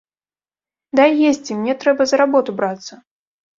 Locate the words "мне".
1.59-1.77